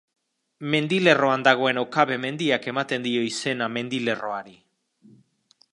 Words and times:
Mendilerroan 0.75 1.43
dagoen 1.47 1.81
Okabe 1.81 2.17
Mendiak 2.23 2.67
ematen 2.73 3.07
dio 3.09 3.23
izena 3.27 3.69
mendilerroari. 3.79 4.57